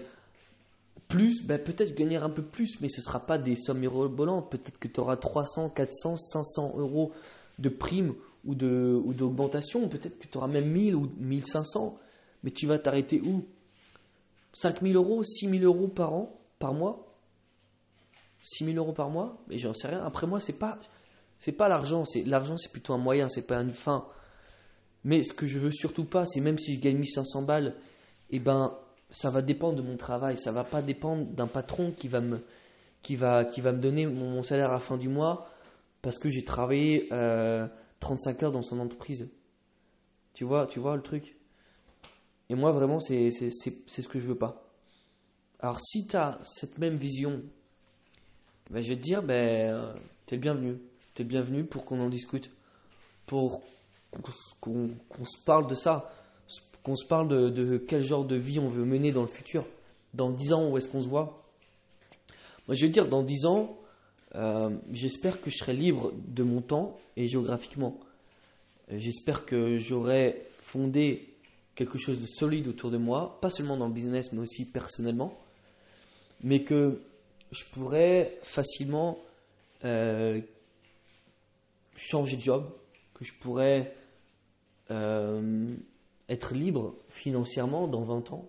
plus, 1.13 1.45
ben 1.45 1.59
peut-être 1.59 1.91
je 1.91 1.95
gagnerai 1.95 2.25
un 2.25 2.31
peu 2.31 2.43
plus, 2.43 2.81
mais 2.81 2.89
ce 2.89 3.01
ne 3.01 3.05
sera 3.05 3.21
pas 3.21 3.37
des 3.37 3.55
sommes 3.57 3.81
mirobolantes. 3.81 4.51
Peut-être 4.51 4.79
que 4.79 4.89
tu 4.89 4.99
auras 4.99 5.17
300, 5.17 5.69
400, 5.71 6.17
500 6.17 6.75
euros 6.79 7.13
de 7.59 7.69
primes 7.69 8.15
ou 8.47 8.55
d'augmentation. 8.55 9.89
Peut-être 9.89 10.19
que 10.19 10.27
tu 10.27 10.39
auras 10.39 10.47
même 10.47 10.71
1000 10.71 10.95
ou 10.95 11.11
1500. 11.19 11.99
Mais 12.43 12.51
tu 12.51 12.67
vas 12.67 12.79
t'arrêter 12.79 13.21
où? 13.21 13.45
5000 14.55 14.97
euros, 14.97 15.23
6000 15.23 15.65
euros 15.65 15.89
par 15.89 16.15
an, 16.15 16.41
par 16.59 16.73
mois? 16.73 17.15
6000 18.41 18.79
euros 18.79 18.93
par 18.93 19.11
mois? 19.11 19.39
Mais 19.49 19.59
j'en 19.59 19.75
sais 19.75 19.89
rien. 19.89 20.05
Après 20.05 20.27
moi, 20.27 20.41
c'est 20.41 20.59
pas, 20.59 20.79
c'est 21.39 21.53
pas 21.53 21.69
l'argent. 21.69 22.05
C'est, 22.07 22.25
l'argent, 22.25 22.57
c'est 22.57 22.73
plutôt 22.73 22.95
un 22.95 22.99
moyen, 22.99 23.29
c'est 23.29 23.47
pas 23.47 23.61
une 23.61 23.73
fin. 23.73 24.07
Mais 25.05 25.23
ce 25.23 25.35
que 25.35 25.47
je 25.47 25.59
veux 25.59 25.71
surtout 25.71 26.05
pas, 26.05 26.25
c'est 26.25 26.41
même 26.41 26.59
si 26.59 26.75
je 26.75 26.81
gagne 26.81 26.97
1500 26.97 27.43
balles, 27.43 27.75
et 28.31 28.37
eh 28.37 28.39
ben, 28.39 28.73
ça 29.13 29.31
va 29.31 29.43
dépendre 29.43 29.77
de 29.77 29.83
mon 29.83 29.97
travail. 29.97 30.37
Ça 30.37 30.51
va 30.51 30.65
pas 30.65 30.83
dépendre 30.83 31.27
d'un 31.27 31.47
patron 31.47 31.93
qui 31.93 32.09
va 32.09 32.21
me, 32.21 32.43
qui 33.03 33.15
va, 33.15 33.45
qui 33.45 33.61
va 33.61 33.73
me 33.73 33.79
donner 33.79 34.07
mon, 34.07 34.43
salaire 34.43 34.71
à 34.71 34.73
la 34.73 34.79
fin 34.79 34.97
du 34.97 35.09
mois 35.09 35.49
parce 36.01 36.19
que 36.19 36.31
j'ai 36.31 36.45
travaillé 36.45 37.09
35 37.09 37.13
euh, 37.13 38.47
heures 38.47 38.53
dans 38.53 38.63
son 38.63 38.81
entreprise. 38.81 39.31
Tu 40.35 40.45
vois, 40.45 40.67
tu 40.67 40.81
vois 40.81 40.97
le 40.97 41.03
truc? 41.03 41.37
Et 42.49 42.55
moi, 42.55 42.73
vraiment, 42.73 42.99
c'est 42.99 43.31
ce 43.31 44.09
que 44.09 44.19
je 44.19 44.27
veux 44.27 44.39
pas. 44.39 44.67
Alors, 45.61 45.79
si 45.81 46.07
tu 46.07 46.17
as 46.17 46.41
cette 46.43 46.79
même 46.79 46.97
vision, 46.97 47.43
ben, 48.71 48.83
je 48.83 48.89
vais 48.89 48.97
te 48.97 49.03
dire, 49.03 49.23
ben, 49.23 49.95
tu 50.27 50.35
es 50.35 50.37
le 50.39 50.43
bienvenu. 50.43 50.79
Tu 51.15 51.23
es 51.23 51.25
le 51.25 51.29
bienvenu 51.29 51.65
pour 51.65 51.85
qu'on 51.85 52.01
en 52.01 52.09
discute. 52.09 52.51
Pour 53.27 53.63
qu'on 54.61 55.25
se 55.25 55.39
parle 55.45 55.67
de 55.67 55.75
ça. 55.75 56.11
Qu'on 56.83 56.97
se 56.97 57.07
parle 57.07 57.29
de, 57.29 57.79
quel 57.79 58.03
genre 58.03 58.25
de 58.25 58.37
vie 58.37 58.59
on 58.59 58.69
veut 58.69 58.85
mener 58.85 59.13
dans 59.13 59.23
le 59.23 59.29
futur. 59.29 59.65
Dans 60.15 60.31
10 60.31 60.53
ans, 60.53 60.71
où 60.71 60.77
est-ce 60.77 60.89
qu'on 60.89 61.03
se 61.03 61.09
voit? 61.09 61.45
Moi, 62.67 62.75
je 62.75 62.87
te 62.87 62.93
dire, 62.93 63.09
dans 63.09 63.23
10 63.23 63.47
ans, 63.47 63.79
euh, 64.35 64.71
j'espère 64.93 65.41
que 65.41 65.51
je 65.51 65.59
serai 65.59 65.75
libre 65.75 66.13
de 66.27 66.43
mon 66.43 66.61
temps 66.61 66.99
et 67.17 67.29
géographiquement. 67.29 68.01
Euh, 68.91 68.99
j'espère 68.99 69.45
que 69.45 69.79
j'aurai 69.79 70.47
fondé 70.61 71.35
quelque 71.75 71.99
chose 71.99 72.21
de 72.21 72.27
solide 72.27 72.69
autour 72.69 72.91
de 72.91 72.99
moi, 72.99 73.39
pas 73.41 73.51
seulement 73.51 73.77
dans 73.77 73.89
le 73.89 73.95
business, 73.95 74.33
mais 74.33 74.41
aussi 74.41 74.65
personnellement, 74.65 75.39
mais 76.43 76.63
que 76.65 77.01
je 77.51 77.65
pourrais 77.73 78.39
facilement 78.43 79.19
euh, 79.85 80.41
changer 81.97 82.37
de 82.37 82.43
job, 82.43 82.71
que 83.15 83.25
je 83.25 83.33
pourrais 83.35 83.95
être 86.33 86.55
libre 86.55 86.95
financièrement 87.09 87.87
dans 87.87 88.03
20 88.03 88.33
ans, 88.33 88.49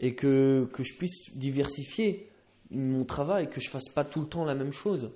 et 0.00 0.14
que, 0.14 0.68
que 0.72 0.82
je 0.82 0.94
puisse 0.94 1.36
diversifier 1.36 2.28
mon 2.70 3.04
travail, 3.04 3.48
que 3.50 3.60
je 3.60 3.68
fasse 3.68 3.88
pas 3.88 4.04
tout 4.04 4.20
le 4.20 4.26
temps 4.26 4.44
la 4.44 4.54
même 4.54 4.72
chose. 4.72 5.10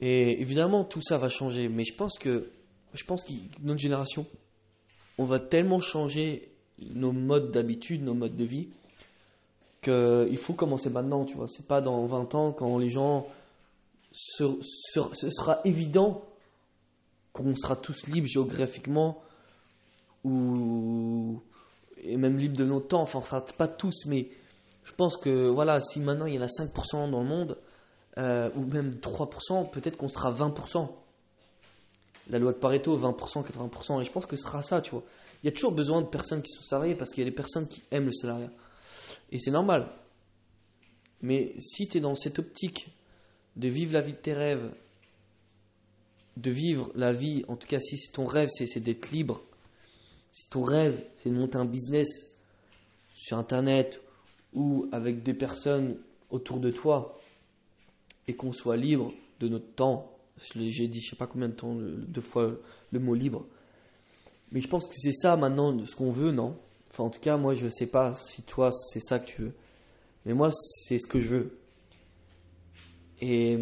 Et 0.00 0.40
évidemment, 0.40 0.84
tout 0.84 1.00
ça 1.00 1.16
va 1.16 1.28
changer, 1.28 1.68
mais 1.68 1.84
je 1.84 1.94
pense 1.94 2.18
que, 2.18 2.50
je 2.94 3.04
pense 3.04 3.24
que 3.24 3.32
notre 3.62 3.80
génération, 3.80 4.26
on 5.18 5.24
va 5.24 5.38
tellement 5.38 5.80
changer 5.80 6.52
nos 6.78 7.12
modes 7.12 7.50
d'habitude, 7.50 8.02
nos 8.02 8.14
modes 8.14 8.36
de 8.36 8.44
vie, 8.44 8.68
qu'il 9.82 10.38
faut 10.38 10.54
commencer 10.54 10.90
maintenant, 10.90 11.24
tu 11.24 11.36
vois. 11.36 11.48
C'est 11.48 11.66
pas 11.66 11.80
dans 11.80 12.04
20 12.06 12.34
ans 12.34 12.52
quand 12.52 12.78
les 12.78 12.88
gens. 12.88 13.26
Ce, 14.10 14.44
sera 15.02 15.60
évident 15.64 16.24
qu'on 17.32 17.54
sera 17.54 17.76
tous 17.76 18.06
libres 18.06 18.26
géographiquement 18.26 19.22
et 22.02 22.16
même 22.16 22.38
libres 22.38 22.56
de 22.56 22.64
notre 22.64 22.88
temps. 22.88 23.02
Enfin, 23.02 23.22
sera 23.22 23.44
pas 23.44 23.68
tous, 23.68 24.06
mais 24.06 24.28
je 24.84 24.92
pense 24.92 25.16
que 25.16 25.48
voilà, 25.48 25.80
si 25.80 26.00
maintenant 26.00 26.26
il 26.26 26.34
y 26.34 26.38
en 26.38 26.42
a 26.42 26.46
5% 26.46 27.10
dans 27.10 27.22
le 27.22 27.28
monde, 27.28 27.58
euh, 28.18 28.50
ou 28.56 28.62
même 28.62 28.94
3%, 28.94 29.70
peut-être 29.70 29.96
qu'on 29.96 30.08
sera 30.08 30.32
20%. 30.32 30.88
La 32.30 32.38
loi 32.38 32.52
de 32.52 32.58
Pareto, 32.58 32.98
20%, 32.98 33.44
80%, 33.44 34.00
et 34.00 34.04
je 34.04 34.10
pense 34.10 34.26
que 34.26 34.36
ce 34.36 34.42
sera 34.42 34.62
ça, 34.62 34.80
tu 34.80 34.90
vois. 34.90 35.04
Il 35.42 35.46
y 35.46 35.48
a 35.48 35.52
toujours 35.52 35.72
besoin 35.72 36.02
de 36.02 36.06
personnes 36.06 36.42
qui 36.42 36.52
sont 36.52 36.62
salariées 36.62 36.94
parce 36.94 37.10
qu'il 37.10 37.22
y 37.22 37.26
a 37.26 37.30
des 37.30 37.34
personnes 37.34 37.68
qui 37.68 37.82
aiment 37.90 38.06
le 38.06 38.12
salariat. 38.12 38.50
Et 39.30 39.38
c'est 39.38 39.50
normal. 39.50 39.88
Mais 41.22 41.54
si 41.58 41.88
tu 41.88 41.98
es 41.98 42.00
dans 42.00 42.14
cette 42.14 42.38
optique 42.38 42.88
de 43.56 43.68
vivre 43.68 43.92
la 43.92 44.00
vie 44.00 44.12
de 44.12 44.18
tes 44.18 44.34
rêves, 44.34 44.70
de 46.36 46.50
vivre 46.50 46.90
la 46.94 47.12
vie, 47.12 47.44
en 47.48 47.56
tout 47.56 47.66
cas 47.66 47.80
si 47.80 47.96
ton 48.12 48.26
rêve 48.26 48.48
c'est 48.50 48.80
d'être 48.80 49.10
libre, 49.10 49.42
si 50.32 50.48
ton 50.50 50.62
rêve 50.62 51.02
c'est 51.14 51.30
de 51.30 51.34
monter 51.34 51.56
un 51.56 51.64
business 51.64 52.08
sur 53.14 53.38
Internet 53.38 54.00
ou 54.54 54.86
avec 54.92 55.22
des 55.22 55.34
personnes 55.34 55.96
autour 56.30 56.60
de 56.60 56.70
toi 56.70 57.18
et 58.26 58.34
qu'on 58.34 58.52
soit 58.52 58.76
libre 58.76 59.12
de 59.40 59.48
notre 59.48 59.72
temps. 59.74 60.12
J'ai 60.54 60.86
dit 60.86 61.00
je 61.00 61.10
sais 61.10 61.16
pas 61.16 61.26
combien 61.26 61.48
de 61.48 61.54
temps, 61.54 61.74
deux 61.74 62.20
fois 62.20 62.52
le 62.92 63.00
mot 63.00 63.14
libre. 63.14 63.46
Mais 64.52 64.60
je 64.60 64.68
pense 64.68 64.86
que 64.86 64.94
c'est 64.94 65.12
ça 65.12 65.36
maintenant 65.36 65.76
ce 65.84 65.96
qu'on 65.96 66.12
veut, 66.12 66.30
non? 66.30 66.56
Enfin, 66.90 67.04
en 67.04 67.10
tout 67.10 67.20
cas, 67.20 67.36
moi 67.36 67.54
je 67.54 67.68
sais 67.68 67.86
pas 67.86 68.14
si 68.14 68.42
toi 68.42 68.70
c'est 68.72 69.00
ça 69.00 69.18
que 69.18 69.26
tu 69.26 69.42
veux. 69.42 69.52
Mais 70.24 70.34
moi 70.34 70.50
c'est 70.52 70.98
ce 70.98 71.06
que 71.06 71.20
je 71.20 71.28
veux. 71.28 71.58
Et, 73.20 73.52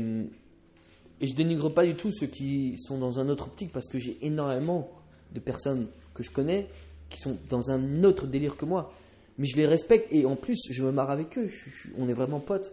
et 1.21 1.27
je 1.27 1.35
dénigre 1.35 1.71
pas 1.73 1.87
du 1.87 1.95
tout 1.95 2.13
ceux 2.13 2.27
qui 2.27 2.77
sont 2.77 2.99
dans 2.99 3.21
un 3.21 3.29
autre 3.29 3.47
optique 3.47 3.73
parce 3.73 3.89
que 3.89 3.99
j'ai 3.99 4.19
énormément 4.21 4.91
de 5.33 5.41
personnes 5.41 5.89
que 6.15 6.23
je 6.23 6.31
connais 6.31 6.69
qui 7.09 7.19
sont 7.19 7.37
dans 7.49 7.71
un 7.71 8.05
autre 8.05 8.27
délire 8.27 8.57
que 8.57 8.65
moi 8.65 8.93
mais 9.39 9.47
je 9.47 9.57
les 9.57 9.67
respecte 9.67 10.13
et 10.13 10.25
en 10.25 10.37
plus 10.37 10.59
je 10.71 10.83
me 10.83 10.93
marre 10.93 11.11
avec 11.11 11.37
eux. 11.39 11.51
on 11.99 12.09
est 12.09 12.15
vraiment 12.15 12.41
potes. 12.41 12.73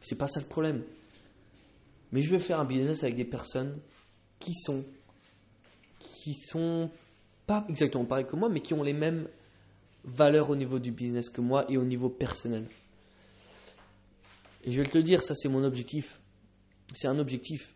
C'est 0.00 0.18
pas 0.18 0.28
ça 0.28 0.40
le 0.40 0.46
problème. 0.46 0.82
Mais 2.12 2.20
je 2.20 2.30
veux 2.30 2.38
faire 2.38 2.60
un 2.60 2.64
business 2.64 3.02
avec 3.02 3.16
des 3.16 3.24
personnes 3.24 3.78
qui 4.38 4.54
sont 4.54 4.84
qui 6.00 6.34
sont 6.34 6.90
pas 7.46 7.64
exactement 7.68 8.04
pareilles 8.04 8.26
que 8.26 8.36
moi, 8.36 8.48
mais 8.48 8.60
qui 8.60 8.74
ont 8.74 8.82
les 8.82 8.92
mêmes 8.92 9.28
valeurs 10.04 10.50
au 10.50 10.56
niveau 10.56 10.78
du 10.78 10.90
business 10.90 11.28
que 11.28 11.40
moi 11.40 11.70
et 11.70 11.76
au 11.76 11.84
niveau 11.84 12.08
personnel. 12.08 12.66
Et 14.64 14.72
je 14.72 14.80
vais 14.80 14.88
te 14.88 14.98
le 14.98 15.04
dire, 15.04 15.22
ça 15.22 15.34
c'est 15.34 15.48
mon 15.48 15.64
objectif. 15.64 16.20
C'est 16.94 17.08
un 17.08 17.18
objectif. 17.18 17.72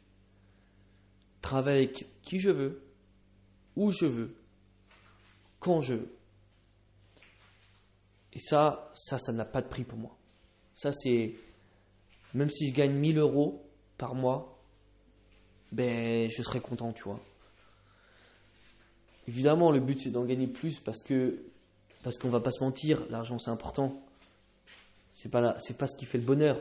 Travailler 1.40 1.84
avec 1.84 2.06
qui 2.22 2.38
je 2.38 2.50
veux, 2.50 2.82
où 3.76 3.91
je 3.91 4.07
veux, 4.07 4.35
quand 5.61 5.81
je 5.81 5.95
veux. 5.95 6.12
Et 8.33 8.38
ça, 8.38 8.91
ça, 8.95 9.19
ça 9.19 9.33
n'a 9.33 9.45
pas 9.45 9.62
de 9.62 9.69
prix 9.69 9.85
pour 9.85 9.99
moi. 9.99 10.17
Ça, 10.75 10.93
c'est. 10.93 11.35
Même 12.35 12.50
si 12.50 12.71
je 12.71 12.75
gagne 12.75 12.95
1000 12.95 13.19
euros 13.19 13.62
par 13.99 14.14
mois, 14.14 14.59
ben, 15.71 16.31
je 16.31 16.43
serais 16.43 16.61
content, 16.61 16.93
tu 16.93 17.02
vois. 17.05 17.21
Évidemment, 19.29 19.71
le 19.71 19.81
but, 19.81 20.00
c'est 20.00 20.11
d'en 20.11 20.25
gagner 20.25 20.47
plus 20.47 20.81
parce 20.81 21.02
que. 21.02 21.43
Parce 22.02 22.17
qu'on 22.17 22.31
va 22.31 22.41
pas 22.41 22.50
se 22.50 22.64
mentir, 22.64 23.05
l'argent, 23.11 23.38
c'est 23.38 23.50
important. 23.50 24.02
C'est 25.12 25.31
pas, 25.31 25.57
c'est 25.61 25.79
pas 25.79 25.87
ce 25.87 25.97
qui 25.97 26.05
fait 26.05 26.19
le 26.19 26.25
bonheur. 26.25 26.57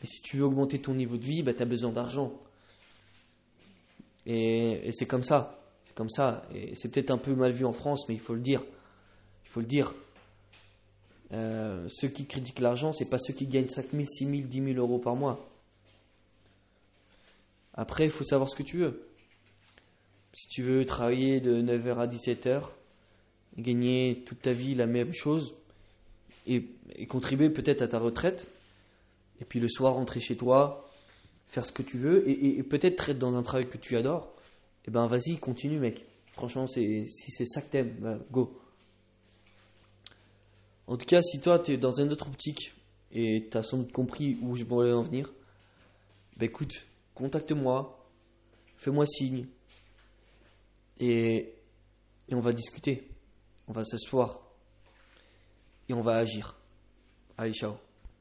Mais 0.00 0.08
si 0.08 0.20
tu 0.22 0.38
veux 0.38 0.44
augmenter 0.44 0.80
ton 0.80 0.94
niveau 0.94 1.16
de 1.16 1.22
vie, 1.22 1.42
ben, 1.42 1.54
tu 1.54 1.62
as 1.62 1.66
besoin 1.66 1.92
d'argent. 1.92 2.32
Et 4.26 4.90
c'est 4.92 5.06
comme 5.06 5.22
ça. 5.22 5.63
Comme 5.94 6.08
ça. 6.08 6.42
Et 6.54 6.74
c'est 6.74 6.90
peut-être 6.90 7.10
un 7.10 7.18
peu 7.18 7.34
mal 7.34 7.52
vu 7.52 7.64
en 7.64 7.72
France, 7.72 8.08
mais 8.08 8.14
il 8.14 8.20
faut 8.20 8.34
le 8.34 8.40
dire. 8.40 8.62
Il 9.44 9.50
faut 9.50 9.60
le 9.60 9.66
dire. 9.66 9.94
Euh, 11.32 11.86
ceux 11.88 12.08
qui 12.08 12.26
critiquent 12.26 12.60
l'argent, 12.60 12.92
c'est 12.92 13.08
pas 13.08 13.18
ceux 13.18 13.32
qui 13.32 13.46
gagnent 13.46 13.68
5 13.68 13.86
000, 13.92 14.04
6 14.04 14.26
000, 14.26 14.42
10 14.48 14.74
000 14.74 14.78
euros 14.78 14.98
par 14.98 15.16
mois. 15.16 15.48
Après, 17.74 18.04
il 18.04 18.10
faut 18.10 18.24
savoir 18.24 18.48
ce 18.48 18.56
que 18.56 18.62
tu 18.62 18.78
veux. 18.78 19.08
Si 20.32 20.48
tu 20.48 20.62
veux 20.62 20.84
travailler 20.84 21.40
de 21.40 21.60
9h 21.60 21.96
à 21.98 22.06
17h, 22.06 22.68
gagner 23.58 24.22
toute 24.26 24.42
ta 24.42 24.52
vie 24.52 24.74
la 24.74 24.86
même 24.86 25.12
chose 25.12 25.54
et, 26.46 26.66
contribuer 27.08 27.50
peut-être 27.50 27.82
à 27.82 27.88
ta 27.88 27.98
retraite, 27.98 28.46
et 29.40 29.44
puis 29.44 29.60
le 29.60 29.68
soir 29.68 29.94
rentrer 29.94 30.20
chez 30.20 30.36
toi, 30.36 30.88
faire 31.46 31.64
ce 31.64 31.72
que 31.72 31.82
tu 31.82 31.98
veux 31.98 32.28
et, 32.28 32.62
peut-être 32.62 33.10
être 33.10 33.18
dans 33.18 33.36
un 33.36 33.42
travail 33.42 33.68
que 33.68 33.78
tu 33.78 33.96
adores, 33.96 34.32
eh 34.86 34.90
ben 34.90 35.06
vas-y, 35.06 35.38
continue 35.38 35.78
mec. 35.78 36.04
Franchement, 36.32 36.66
si 36.66 37.06
c'est 37.06 37.44
ça 37.44 37.62
que 37.62 37.70
t'aimes, 37.70 37.96
bah, 38.00 38.18
go. 38.30 38.60
En 40.86 40.96
tout 40.96 41.06
cas, 41.06 41.22
si 41.22 41.40
toi, 41.40 41.58
tu 41.58 41.72
es 41.72 41.76
dans 41.76 41.92
une 42.00 42.12
autre 42.12 42.26
optique 42.26 42.74
et 43.12 43.48
tu 43.50 43.56
as 43.56 43.62
sans 43.62 43.78
doute 43.78 43.92
compris 43.92 44.36
où 44.42 44.56
je 44.56 44.64
voulais 44.64 44.92
en 44.92 45.02
venir, 45.02 45.32
bah 46.36 46.44
écoute, 46.44 46.86
contacte-moi, 47.14 48.04
fais-moi 48.76 49.06
signe 49.06 49.46
et, 50.98 51.54
et 52.28 52.34
on 52.34 52.40
va 52.40 52.52
discuter. 52.52 53.08
On 53.66 53.72
va 53.72 53.84
s'asseoir 53.84 54.40
et 55.88 55.94
on 55.94 56.02
va 56.02 56.16
agir. 56.16 56.56
Allez, 57.38 57.52
ciao. 57.52 57.83